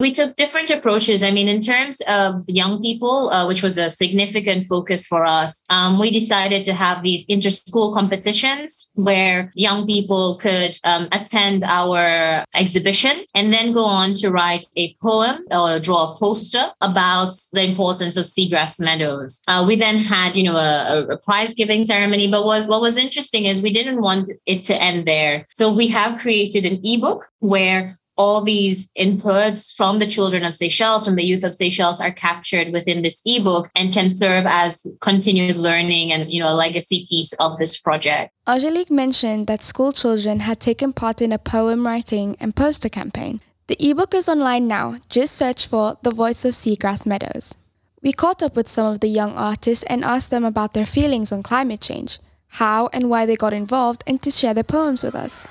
We 0.00 0.12
took 0.12 0.34
different 0.36 0.70
approaches. 0.70 1.22
I 1.22 1.30
mean, 1.30 1.48
in 1.48 1.60
terms 1.60 2.00
of 2.08 2.42
young 2.48 2.82
people, 2.82 3.30
uh, 3.30 3.46
which 3.46 3.62
was 3.62 3.78
a 3.78 3.90
significant 3.90 4.66
focus 4.66 5.06
for 5.06 5.24
us, 5.24 5.62
um, 5.70 6.00
we 6.00 6.10
decided 6.10 6.64
to 6.64 6.74
have 6.74 7.02
these 7.02 7.24
inter-school 7.28 7.94
competitions 7.94 8.90
where 8.94 9.52
young 9.54 9.86
people 9.86 10.38
could 10.40 10.76
um, 10.82 11.08
attend 11.12 11.62
our 11.62 12.44
exhibition 12.54 13.24
and 13.34 13.52
then 13.52 13.72
go 13.72 13.84
on 13.84 14.14
to 14.14 14.30
write 14.30 14.64
a 14.76 14.94
poem 15.00 15.44
or 15.52 15.78
draw 15.78 16.14
a 16.14 16.18
poster 16.18 16.66
about 16.80 17.32
the 17.52 17.62
importance 17.62 18.16
of 18.16 18.26
seagrass 18.26 18.80
meadows. 18.80 19.40
Uh, 19.46 19.64
we 19.66 19.76
then 19.76 19.98
had, 19.98 20.34
you 20.34 20.42
know, 20.42 20.56
a, 20.56 21.06
a 21.08 21.16
prize 21.18 21.54
giving 21.54 21.84
ceremony. 21.84 22.28
But 22.30 22.44
what, 22.44 22.68
what 22.68 22.80
was 22.80 22.96
interesting 22.96 23.44
is 23.44 23.62
we 23.62 23.72
didn't 23.72 24.00
want 24.00 24.28
it 24.46 24.64
to 24.64 24.82
end 24.82 25.06
there. 25.06 25.46
So 25.52 25.72
we 25.72 25.86
have 25.88 26.20
created 26.20 26.64
an 26.64 26.80
ebook 26.82 27.28
where 27.38 27.96
all 28.16 28.42
these 28.42 28.88
inputs 28.98 29.72
from 29.74 29.98
the 29.98 30.06
children 30.06 30.44
of 30.44 30.54
Seychelles, 30.54 31.04
from 31.04 31.16
the 31.16 31.24
youth 31.24 31.44
of 31.44 31.54
Seychelles 31.54 32.00
are 32.00 32.12
captured 32.12 32.72
within 32.72 33.02
this 33.02 33.20
ebook 33.24 33.70
and 33.74 33.92
can 33.92 34.08
serve 34.08 34.44
as 34.46 34.86
continued 35.00 35.56
learning 35.56 36.12
and, 36.12 36.32
you 36.32 36.40
know, 36.40 36.52
a 36.52 36.54
legacy 36.54 37.06
piece 37.10 37.32
of 37.34 37.58
this 37.58 37.78
project. 37.78 38.32
Angelique 38.46 38.90
mentioned 38.90 39.46
that 39.46 39.62
school 39.62 39.92
children 39.92 40.40
had 40.40 40.60
taken 40.60 40.92
part 40.92 41.20
in 41.20 41.32
a 41.32 41.38
poem 41.38 41.86
writing 41.86 42.36
and 42.40 42.54
poster 42.54 42.88
campaign. 42.88 43.40
The 43.66 43.90
ebook 43.90 44.14
is 44.14 44.28
online 44.28 44.68
now. 44.68 44.96
Just 45.08 45.34
search 45.36 45.66
for 45.66 45.96
The 46.02 46.10
Voice 46.10 46.44
of 46.44 46.52
Seagrass 46.52 47.06
Meadows. 47.06 47.54
We 48.02 48.12
caught 48.12 48.42
up 48.42 48.54
with 48.54 48.68
some 48.68 48.92
of 48.92 49.00
the 49.00 49.08
young 49.08 49.34
artists 49.36 49.82
and 49.84 50.04
asked 50.04 50.30
them 50.30 50.44
about 50.44 50.74
their 50.74 50.84
feelings 50.84 51.32
on 51.32 51.42
climate 51.42 51.80
change, 51.80 52.18
how 52.48 52.90
and 52.92 53.08
why 53.08 53.24
they 53.24 53.36
got 53.36 53.54
involved, 53.54 54.04
and 54.06 54.22
to 54.22 54.30
share 54.30 54.52
their 54.52 54.62
poems 54.62 55.02
with 55.02 55.14
us. 55.14 55.48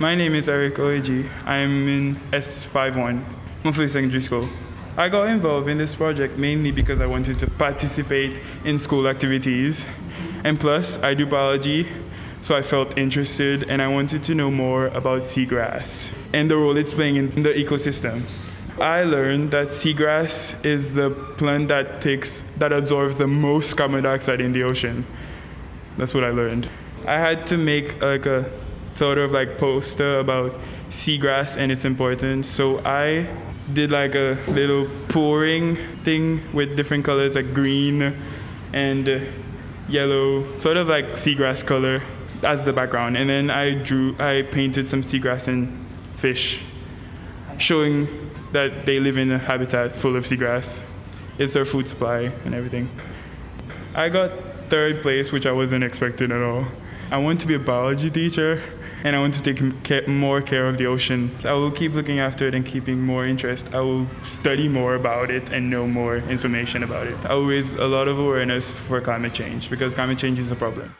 My 0.00 0.14
name 0.14 0.36
is 0.36 0.48
Eric 0.48 0.76
Oeji. 0.76 1.28
I'm 1.44 1.88
in 1.88 2.14
S51, 2.30 3.20
Mont 3.64 3.76
Fleuri 3.76 3.88
Secondary 3.88 4.20
School. 4.20 4.48
I 4.96 5.08
got 5.08 5.24
involved 5.24 5.68
in 5.68 5.76
this 5.76 5.96
project 5.96 6.38
mainly 6.38 6.70
because 6.70 7.00
I 7.00 7.06
wanted 7.06 7.40
to 7.40 7.50
participate 7.50 8.40
in 8.64 8.78
school 8.78 9.08
activities. 9.08 9.86
And 10.44 10.60
plus, 10.60 11.02
I 11.02 11.14
do 11.14 11.26
biology, 11.26 11.88
so 12.42 12.56
I 12.56 12.62
felt 12.62 12.96
interested 12.96 13.68
and 13.68 13.82
I 13.82 13.88
wanted 13.88 14.22
to 14.22 14.36
know 14.36 14.52
more 14.52 14.86
about 14.86 15.22
seagrass 15.22 16.12
and 16.32 16.48
the 16.48 16.56
role 16.56 16.76
it's 16.76 16.94
playing 16.94 17.16
in 17.16 17.42
the 17.42 17.50
ecosystem. 17.50 18.22
I 18.80 19.02
learned 19.02 19.50
that 19.50 19.68
seagrass 19.68 20.64
is 20.64 20.94
the 20.94 21.10
plant 21.10 21.66
that 21.68 22.00
takes 22.00 22.42
that 22.58 22.72
absorbs 22.72 23.18
the 23.18 23.26
most 23.26 23.76
carbon 23.76 24.04
dioxide 24.04 24.40
in 24.40 24.52
the 24.52 24.62
ocean. 24.62 25.04
That's 25.96 26.14
what 26.14 26.22
I 26.22 26.30
learned. 26.30 26.70
I 27.04 27.14
had 27.14 27.48
to 27.48 27.56
make 27.56 28.00
like 28.00 28.26
a 28.26 28.48
sort 28.98 29.16
of 29.16 29.30
like 29.30 29.58
poster 29.58 30.18
about 30.18 30.50
seagrass 30.90 31.56
and 31.56 31.70
its 31.70 31.84
importance. 31.84 32.48
So 32.48 32.80
I 32.84 33.28
did 33.72 33.92
like 33.92 34.16
a 34.16 34.36
little 34.48 34.88
pouring 35.08 35.76
thing 36.02 36.40
with 36.52 36.76
different 36.76 37.04
colors 37.04 37.36
like 37.36 37.54
green 37.54 38.12
and 38.72 39.22
yellow, 39.88 40.42
sort 40.58 40.76
of 40.76 40.88
like 40.88 41.04
seagrass 41.14 41.64
color 41.64 42.00
as 42.42 42.64
the 42.64 42.72
background. 42.72 43.16
And 43.16 43.30
then 43.30 43.50
I 43.50 43.80
drew, 43.84 44.16
I 44.18 44.42
painted 44.50 44.88
some 44.88 45.02
seagrass 45.02 45.46
and 45.46 45.68
fish, 46.16 46.60
showing 47.58 48.08
that 48.50 48.84
they 48.84 48.98
live 48.98 49.16
in 49.16 49.30
a 49.30 49.38
habitat 49.38 49.94
full 49.94 50.16
of 50.16 50.24
seagrass. 50.24 50.82
It's 51.38 51.52
their 51.52 51.64
food 51.64 51.86
supply 51.86 52.32
and 52.44 52.52
everything. 52.52 52.88
I 53.94 54.08
got 54.08 54.32
third 54.32 55.02
place, 55.02 55.30
which 55.30 55.46
I 55.46 55.52
wasn't 55.52 55.84
expecting 55.84 56.32
at 56.32 56.42
all. 56.42 56.66
I 57.12 57.18
want 57.18 57.40
to 57.42 57.46
be 57.46 57.54
a 57.54 57.60
biology 57.60 58.10
teacher 58.10 58.60
and 59.04 59.14
I 59.14 59.20
want 59.20 59.34
to 59.34 59.42
take 59.42 59.60
more 60.08 60.42
care 60.42 60.68
of 60.68 60.78
the 60.78 60.86
ocean. 60.86 61.30
I 61.44 61.52
will 61.52 61.70
keep 61.70 61.94
looking 61.94 62.20
after 62.20 62.46
it 62.46 62.54
and 62.54 62.64
keeping 62.64 63.02
more 63.02 63.26
interest. 63.26 63.74
I 63.74 63.80
will 63.80 64.06
study 64.22 64.68
more 64.68 64.94
about 64.94 65.30
it 65.30 65.50
and 65.50 65.70
know 65.70 65.86
more 65.86 66.16
information 66.16 66.82
about 66.82 67.06
it. 67.06 67.16
I 67.24 67.34
will 67.34 67.46
raise 67.46 67.76
a 67.76 67.86
lot 67.86 68.08
of 68.08 68.18
awareness 68.18 68.78
for 68.80 69.00
climate 69.00 69.34
change 69.34 69.70
because 69.70 69.94
climate 69.94 70.18
change 70.18 70.38
is 70.38 70.50
a 70.50 70.56
problem. 70.56 70.94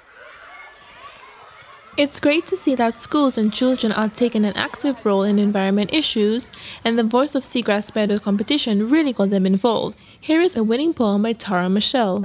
It's 1.97 2.21
great 2.21 2.47
to 2.47 2.57
see 2.57 2.77
that 2.77 2.95
schools 2.95 3.37
and 3.37 3.53
children 3.53 3.91
are 3.91 4.09
taking 4.09 4.45
an 4.45 4.57
active 4.57 5.05
role 5.05 5.25
in 5.25 5.41
environment 5.41 5.93
issues, 5.93 6.53
and 6.85 6.97
the 6.97 7.03
Voice 7.03 7.35
of 7.35 7.43
Seagrass 7.43 7.93
Meadow 7.93 8.21
competition 8.21 8.85
really 8.85 9.13
got 9.13 9.31
them 9.31 9.45
involved. 9.45 9.99
Here 10.21 10.41
is 10.41 10.55
a 10.55 10.63
winning 10.63 10.95
poem 10.95 11.23
by 11.23 11.33
Tara 11.33 11.69
Michelle. 11.69 12.25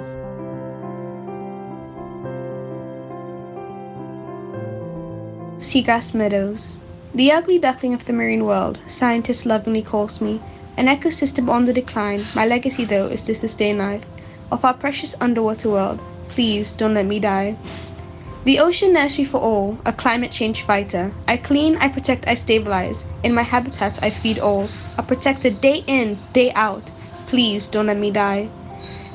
Seagrass 5.64 6.14
Meadows. 6.14 6.78
The 7.16 7.32
ugly 7.32 7.58
duckling 7.58 7.94
of 7.94 8.04
the 8.04 8.12
marine 8.12 8.44
world, 8.44 8.80
scientists 8.90 9.46
lovingly 9.46 9.82
calls 9.82 10.20
me. 10.20 10.42
An 10.76 10.88
ecosystem 10.88 11.50
on 11.50 11.64
the 11.64 11.72
decline, 11.72 12.22
my 12.36 12.46
legacy 12.46 12.84
though 12.84 13.08
is 13.08 13.24
to 13.24 13.34
sustain 13.34 13.78
life. 13.78 14.04
Of 14.52 14.66
our 14.66 14.74
precious 14.74 15.16
underwater 15.22 15.70
world, 15.70 16.02
please 16.28 16.74
don't 16.74 16.94
let 16.94 17.06
me 17.06 17.18
die. 17.18 17.56
The 18.44 18.60
ocean 18.60 18.92
nursery 18.92 19.24
for 19.24 19.38
all, 19.38 19.78
a 19.86 19.94
climate 19.94 20.32
change 20.32 20.64
fighter. 20.64 21.14
I 21.30 21.38
clean, 21.38 21.78
I 21.78 21.88
protect, 21.88 22.28
I 22.28 22.34
stabilize. 22.34 23.06
In 23.24 23.34
my 23.34 23.44
habitats, 23.44 24.00
I 24.00 24.10
feed 24.10 24.40
all. 24.40 24.68
A 24.98 25.04
protector 25.04 25.50
day 25.50 25.86
in, 25.88 26.18
day 26.34 26.52
out. 26.56 26.92
Please 27.28 27.68
don't 27.68 27.88
let 27.88 27.98
me 27.98 28.12
die. 28.12 28.50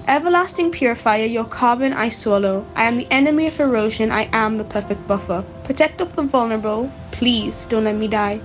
Everlasting 0.09 0.71
purifier, 0.71 1.27
your 1.27 1.45
carbon 1.45 1.93
I 1.93 2.09
swallow. 2.09 2.65
I 2.75 2.85
am 2.85 2.97
the 2.97 3.07
enemy 3.11 3.47
of 3.47 3.61
erosion, 3.61 4.11
I 4.11 4.31
am 4.33 4.57
the 4.57 4.65
perfect 4.65 5.07
buffer. 5.07 5.45
Protect 5.65 6.01
of 6.01 6.17
the 6.17 6.23
vulnerable, 6.23 6.91
please 7.11 7.67
don't 7.67 7.85
let 7.85 7.95
me 7.95 8.09
die. 8.09 8.41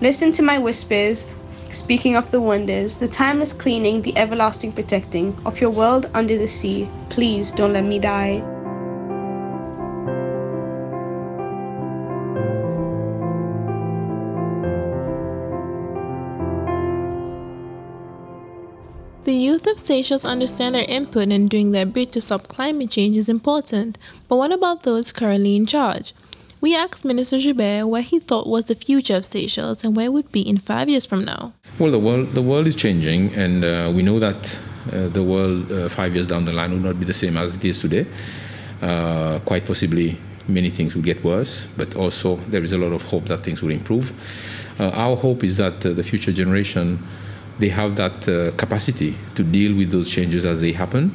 Listen 0.00 0.32
to 0.32 0.42
my 0.42 0.58
whispers, 0.58 1.26
speaking 1.68 2.16
of 2.16 2.30
the 2.30 2.40
wonders, 2.40 2.96
the 2.96 3.06
timeless 3.06 3.52
cleaning, 3.52 4.00
the 4.00 4.16
everlasting 4.16 4.72
protecting 4.72 5.38
of 5.44 5.60
your 5.60 5.68
world 5.68 6.08
under 6.14 6.38
the 6.38 6.48
sea. 6.48 6.88
Please 7.10 7.52
don't 7.52 7.74
let 7.74 7.84
me 7.84 7.98
die. 7.98 8.53
Youth 19.54 19.68
of 19.68 19.78
Seychelles 19.78 20.24
understand 20.24 20.74
their 20.74 20.84
input 20.88 21.28
in 21.28 21.46
doing 21.46 21.70
their 21.70 21.86
bit 21.86 22.10
to 22.10 22.20
stop 22.20 22.48
climate 22.48 22.90
change 22.90 23.16
is 23.16 23.28
important, 23.28 23.96
but 24.28 24.34
what 24.34 24.50
about 24.50 24.82
those 24.82 25.12
currently 25.12 25.54
in 25.54 25.64
charge? 25.64 26.12
We 26.60 26.74
asked 26.74 27.04
Minister 27.04 27.38
Joubert 27.38 27.86
what 27.86 28.02
he 28.10 28.18
thought 28.18 28.48
was 28.48 28.64
the 28.66 28.74
future 28.74 29.14
of 29.14 29.24
Seychelles 29.24 29.84
and 29.84 29.94
where 29.94 30.06
it 30.06 30.12
would 30.12 30.32
be 30.32 30.40
in 30.40 30.58
five 30.58 30.88
years 30.88 31.06
from 31.06 31.24
now. 31.24 31.52
Well, 31.78 31.92
the 31.92 32.00
world, 32.00 32.32
the 32.32 32.42
world 32.42 32.66
is 32.66 32.74
changing, 32.74 33.32
and 33.34 33.62
uh, 33.62 33.92
we 33.94 34.02
know 34.02 34.18
that 34.18 34.60
uh, 34.92 35.06
the 35.06 35.22
world 35.22 35.70
uh, 35.70 35.88
five 35.88 36.16
years 36.16 36.26
down 36.26 36.46
the 36.46 36.52
line 36.52 36.72
will 36.72 36.86
not 36.90 36.98
be 36.98 37.04
the 37.04 37.12
same 37.12 37.36
as 37.36 37.54
it 37.54 37.64
is 37.64 37.78
today. 37.78 38.06
Uh, 38.82 39.38
quite 39.44 39.66
possibly, 39.66 40.18
many 40.48 40.68
things 40.68 40.96
will 40.96 41.02
get 41.02 41.22
worse, 41.22 41.68
but 41.76 41.94
also 41.94 42.36
there 42.48 42.64
is 42.64 42.72
a 42.72 42.78
lot 42.78 42.92
of 42.92 43.02
hope 43.02 43.26
that 43.26 43.44
things 43.44 43.62
will 43.62 43.70
improve. 43.70 44.12
Uh, 44.80 44.88
our 44.90 45.14
hope 45.14 45.44
is 45.44 45.58
that 45.58 45.86
uh, 45.86 45.92
the 45.92 46.02
future 46.02 46.32
generation 46.32 46.98
they 47.58 47.68
have 47.68 47.96
that 47.96 48.28
uh, 48.28 48.50
capacity 48.56 49.16
to 49.34 49.44
deal 49.44 49.76
with 49.76 49.90
those 49.90 50.10
changes 50.10 50.44
as 50.44 50.60
they 50.60 50.72
happen. 50.72 51.14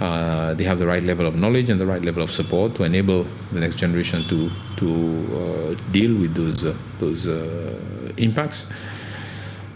Uh, 0.00 0.54
they 0.54 0.64
have 0.64 0.78
the 0.78 0.86
right 0.86 1.02
level 1.02 1.26
of 1.26 1.34
knowledge 1.34 1.68
and 1.68 1.80
the 1.80 1.86
right 1.86 2.04
level 2.04 2.22
of 2.22 2.30
support 2.30 2.74
to 2.76 2.84
enable 2.84 3.24
the 3.52 3.58
next 3.58 3.76
generation 3.76 4.22
to 4.28 4.50
to 4.76 5.76
uh, 5.76 5.90
deal 5.90 6.14
with 6.14 6.34
those 6.34 6.64
uh, 6.64 6.76
those 7.00 7.26
uh, 7.26 8.12
impacts. 8.16 8.66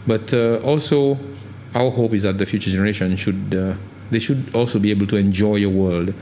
But 0.06 0.32
uh, 0.32 0.58
also, 0.58 1.18
our 1.74 1.90
hope 1.90 2.14
is 2.14 2.22
that 2.22 2.38
the 2.38 2.46
future 2.46 2.70
generation 2.70 3.16
should 3.16 3.50
they 4.10 4.18
should 4.18 4.54
also 4.54 4.78
be 4.78 4.90
able 4.90 5.06
to 5.06 5.16
enjoy 5.16 5.64
a 5.64 5.68
world 5.68 6.14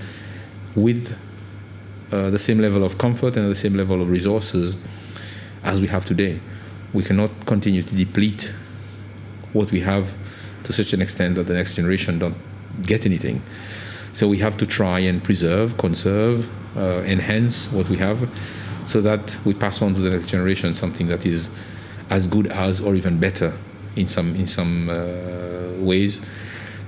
with 0.74 1.16
the 2.10 2.38
same 2.38 2.58
level 2.58 2.82
of 2.84 2.98
comfort 2.98 3.36
and 3.36 3.50
the 3.50 3.54
same 3.54 3.74
level 3.74 4.02
of 4.02 4.10
resources 4.10 4.76
as 5.62 5.80
we 5.80 5.86
have 5.88 6.04
today. 6.04 6.40
We 6.92 7.02
cannot 7.04 7.46
continue 7.46 7.82
to 7.82 7.94
deplete 7.94 8.52
what 9.52 9.72
we 9.72 9.80
have 9.80 10.14
to 10.64 10.72
such 10.72 10.92
an 10.92 11.02
extent 11.02 11.34
that 11.34 11.44
the 11.44 11.54
next 11.54 11.74
generation 11.74 12.18
don't 12.18 12.36
get 12.82 13.06
anything. 13.06 13.42
So 14.12 14.28
we 14.28 14.38
have 14.38 14.56
to 14.58 14.66
try 14.66 15.00
and 15.00 15.22
preserve, 15.22 15.76
conserve, 15.78 16.48
uh, 16.76 17.02
enhance 17.04 17.70
what 17.72 17.88
we 17.88 17.96
have, 17.98 18.28
so 18.86 19.00
that 19.00 19.36
we 19.44 19.54
pass 19.54 19.82
on 19.82 19.94
to 19.94 20.00
the 20.00 20.10
next 20.10 20.26
generation 20.26 20.74
something 20.74 21.06
that 21.06 21.24
is 21.24 21.50
as 22.10 22.26
good 22.26 22.48
as 22.48 22.80
or 22.80 22.94
even 22.94 23.18
better 23.18 23.52
in 23.96 24.08
some 24.08 24.34
in 24.34 24.46
some 24.46 24.88
uh, 24.88 25.72
ways 25.78 26.20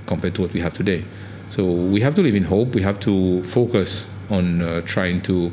compared 0.07 0.35
to 0.35 0.43
what 0.43 0.53
we 0.53 0.61
have 0.61 0.75
today. 0.75 1.05
So 1.51 1.65
we 1.71 2.01
have 2.01 2.15
to 2.17 2.23
live 2.23 2.35
in 2.35 2.45
hope. 2.45 2.75
We 2.75 2.83
have 2.83 2.99
to 3.01 3.43
focus 3.45 4.09
on 4.31 4.63
uh, 4.63 4.81
trying 4.83 5.21
to 5.23 5.53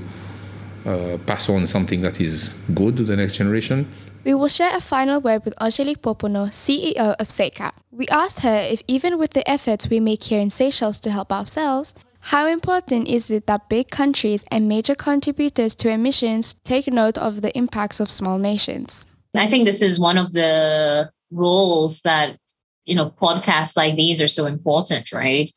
uh, 0.85 1.17
pass 1.25 1.49
on 1.49 1.67
something 1.67 2.01
that 2.01 2.21
is 2.21 2.53
good 2.73 2.97
to 2.97 3.03
the 3.03 3.15
next 3.15 3.33
generation 3.33 3.87
we 4.23 4.33
will 4.33 4.47
share 4.47 4.75
a 4.75 4.81
final 4.81 5.21
word 5.21 5.45
with 5.45 5.53
Angelique 5.61 6.01
Pouponneau, 6.01 6.47
CEO 6.49 7.15
of 7.19 7.27
SeyCCAT. 7.27 7.73
We 7.91 8.07
asked 8.07 8.41
her 8.41 8.55
if, 8.55 8.81
even 8.87 9.17
with 9.17 9.31
the 9.31 9.49
efforts 9.49 9.89
we 9.89 9.99
make 9.99 10.23
here 10.23 10.41
in 10.41 10.49
Seychelles 10.49 10.99
to 11.01 11.11
help 11.11 11.31
ourselves, 11.31 11.95
how 12.21 12.47
important 12.47 13.07
is 13.07 13.31
it 13.31 13.47
that 13.47 13.69
big 13.69 13.89
countries 13.89 14.43
and 14.51 14.67
major 14.67 14.95
contributors 14.95 15.73
to 15.75 15.89
emissions 15.89 16.53
take 16.53 16.87
note 16.87 17.17
of 17.17 17.41
the 17.41 17.57
impacts 17.57 17.99
of 17.99 18.09
small 18.09 18.37
nations? 18.37 19.05
I 19.35 19.47
think 19.49 19.65
this 19.65 19.81
is 19.81 19.99
one 19.99 20.17
of 20.17 20.33
the 20.33 21.09
roles 21.31 22.01
that 22.01 22.37
you 22.85 22.95
know 22.95 23.11
podcasts 23.11 23.77
like 23.77 23.95
these 23.95 24.19
are 24.19 24.27
so 24.27 24.45
important 24.45 25.11
right 25.11 25.49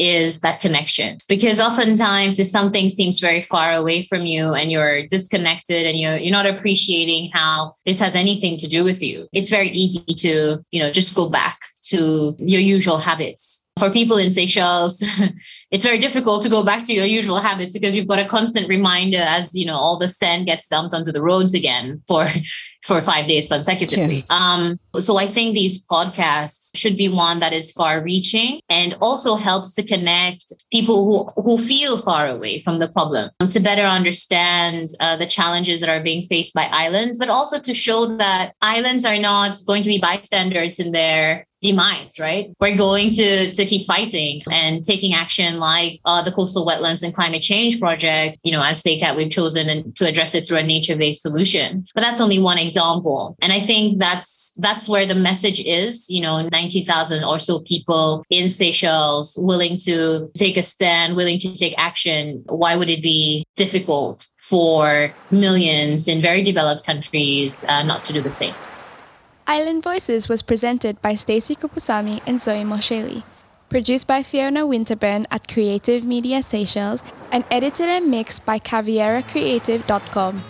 is 0.00 0.40
that 0.40 0.60
connection. 0.60 1.18
Because 1.28 1.60
oftentimes 1.60 2.38
if 2.40 2.48
something 2.48 2.88
seems 2.88 3.20
very 3.20 3.42
far 3.42 3.72
away 3.72 4.02
from 4.02 4.22
you 4.22 4.54
and 4.54 4.70
you're 4.70 5.06
disconnected 5.06 5.86
and 5.86 5.98
you're 5.98 6.16
you're 6.16 6.32
not 6.32 6.46
appreciating 6.46 7.30
how 7.32 7.74
this 7.84 7.98
has 7.98 8.14
anything 8.14 8.56
to 8.58 8.66
do 8.66 8.84
with 8.84 9.02
you 9.02 9.28
it's 9.32 9.50
very 9.50 9.68
easy 9.70 10.14
to 10.14 10.64
you 10.70 10.80
know 10.80 10.90
just 10.90 11.14
go 11.14 11.28
back 11.28 11.60
to 11.82 12.34
your 12.38 12.60
usual 12.60 12.98
habits 12.98 13.62
for 13.80 13.90
people 13.90 14.18
in 14.18 14.30
Seychelles, 14.30 15.02
it's 15.72 15.82
very 15.82 15.98
difficult 15.98 16.42
to 16.42 16.48
go 16.48 16.62
back 16.62 16.84
to 16.84 16.92
your 16.92 17.06
usual 17.06 17.40
habits 17.40 17.72
because 17.72 17.96
you've 17.96 18.06
got 18.06 18.20
a 18.20 18.28
constant 18.28 18.68
reminder 18.68 19.18
as 19.18 19.52
you 19.52 19.66
know 19.66 19.74
all 19.74 19.98
the 19.98 20.06
sand 20.06 20.46
gets 20.46 20.68
dumped 20.68 20.94
onto 20.94 21.10
the 21.10 21.22
roads 21.22 21.54
again 21.54 22.00
for 22.06 22.28
for 22.82 23.02
five 23.02 23.26
days 23.26 23.48
consecutively. 23.48 24.24
Yeah. 24.30 24.36
Um, 24.38 24.80
so 25.00 25.18
I 25.18 25.26
think 25.26 25.54
these 25.54 25.82
podcasts 25.82 26.70
should 26.74 26.96
be 26.96 27.08
one 27.08 27.40
that 27.40 27.52
is 27.52 27.72
far 27.72 28.02
reaching 28.02 28.60
and 28.70 28.96
also 29.02 29.36
helps 29.36 29.74
to 29.74 29.82
connect 29.82 30.50
people 30.72 31.04
who, 31.36 31.42
who 31.42 31.58
feel 31.58 32.00
far 32.00 32.26
away 32.28 32.60
from 32.60 32.78
the 32.78 32.88
problem 32.88 33.30
to 33.50 33.60
better 33.60 33.82
understand 33.82 34.88
uh, 34.98 35.16
the 35.18 35.26
challenges 35.26 35.80
that 35.80 35.90
are 35.90 36.02
being 36.02 36.22
faced 36.22 36.54
by 36.54 36.64
islands, 36.64 37.18
but 37.18 37.28
also 37.28 37.60
to 37.60 37.74
show 37.74 38.16
that 38.16 38.54
islands 38.62 39.04
are 39.04 39.18
not 39.18 39.60
going 39.66 39.82
to 39.82 39.90
be 39.90 40.00
bystanders 40.00 40.78
in 40.78 40.92
their 40.92 41.46
demise, 41.62 42.18
right? 42.18 42.50
We're 42.60 42.76
going 42.76 43.10
to 43.12 43.52
to 43.52 43.64
keep 43.66 43.86
fighting 43.86 44.42
and 44.50 44.82
taking 44.84 45.14
action 45.14 45.58
like 45.58 46.00
uh, 46.04 46.22
the 46.22 46.32
Coastal 46.32 46.66
Wetlands 46.66 47.02
and 47.02 47.14
Climate 47.14 47.42
Change 47.42 47.78
Project. 47.78 48.38
You 48.42 48.52
know, 48.52 48.62
as 48.62 48.82
SeyCCAT, 48.82 49.16
we've 49.16 49.30
chosen 49.30 49.92
to 49.94 50.06
address 50.06 50.34
it 50.34 50.46
through 50.46 50.58
a 50.58 50.62
nature-based 50.62 51.22
solution. 51.22 51.84
But 51.94 52.00
that's 52.02 52.20
only 52.20 52.38
one 52.38 52.58
example, 52.58 53.36
and 53.42 53.52
I 53.52 53.60
think 53.60 53.98
that's 53.98 54.52
that's 54.56 54.88
where 54.88 55.06
the 55.06 55.14
message 55.14 55.60
is. 55.60 56.08
You 56.08 56.22
know, 56.22 56.48
ninety 56.50 56.84
thousand 56.84 57.24
or 57.24 57.38
so 57.38 57.60
people 57.60 58.24
in 58.30 58.50
Seychelles 58.50 59.36
willing 59.38 59.78
to 59.80 60.30
take 60.36 60.56
a 60.56 60.62
stand, 60.62 61.16
willing 61.16 61.38
to 61.40 61.56
take 61.56 61.74
action. 61.76 62.42
Why 62.48 62.76
would 62.76 62.88
it 62.88 63.02
be 63.02 63.44
difficult 63.56 64.26
for 64.38 65.14
millions 65.30 66.08
in 66.08 66.20
very 66.20 66.42
developed 66.42 66.84
countries 66.84 67.62
uh, 67.68 67.82
not 67.82 68.04
to 68.04 68.12
do 68.12 68.22
the 68.22 68.30
same? 68.30 68.54
Island 69.50 69.82
Voices 69.82 70.28
was 70.28 70.42
presented 70.42 71.02
by 71.02 71.16
Stacey 71.16 71.56
Kupusami 71.56 72.20
and 72.24 72.40
Zoe 72.40 72.62
Mosheli, 72.62 73.24
produced 73.68 74.06
by 74.06 74.22
Fiona 74.22 74.60
Winterburn 74.64 75.26
at 75.32 75.48
Creative 75.48 76.04
Media 76.04 76.40
Seychelles, 76.40 77.02
and 77.32 77.42
edited 77.50 77.88
and 77.88 78.08
mixed 78.08 78.46
by 78.46 78.60
CavieraCreative.com. 78.60 80.40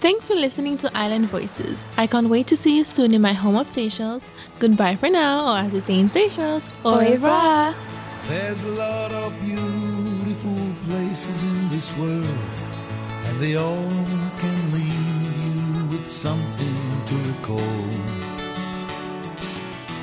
Thanks 0.00 0.26
for 0.26 0.34
listening 0.34 0.76
to 0.78 0.90
Island 0.96 1.26
Voices. 1.26 1.86
I 1.96 2.08
can't 2.08 2.28
wait 2.28 2.48
to 2.48 2.56
see 2.56 2.76
you 2.76 2.82
soon 2.82 3.14
in 3.14 3.22
my 3.22 3.34
home 3.34 3.54
of 3.54 3.68
Seychelles. 3.68 4.32
Goodbye 4.58 4.96
for 4.96 5.08
now, 5.08 5.52
or 5.52 5.58
as 5.58 5.72
we 5.72 5.78
say 5.78 6.00
in 6.00 6.08
Seychelles, 6.08 6.74
au 6.84 6.98
revoir. 6.98 7.72
There's 8.26 8.64
a 8.64 8.70
lot 8.70 9.12
of 9.12 9.32
beautiful 9.40 10.58
places 10.88 11.44
in 11.44 11.68
this 11.68 11.96
world, 11.96 12.50
and 13.26 13.38
they 13.38 13.54
all 13.54 13.94
can 14.42 14.72
leave 14.74 15.36
you 15.38 15.86
with 15.86 16.10
something 16.10 16.81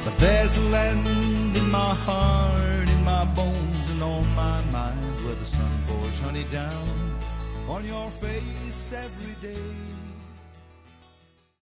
But 0.05 0.17
there's 0.17 0.57
a 0.57 0.61
land 0.69 1.07
in 1.55 1.71
my 1.71 1.93
heart, 2.05 2.87
in 2.89 3.03
my 3.03 3.25
bones, 3.35 3.89
and 3.91 4.01
on 4.01 4.27
my 4.35 4.61
mind 4.71 4.99
where 5.25 5.35
the 5.35 5.45
sun 5.45 5.71
pours 5.87 6.19
honey 6.19 6.45
down 6.51 6.87
on 7.67 7.85
your 7.85 8.09
face 8.09 8.93
every 8.93 9.35
day. 9.41 9.98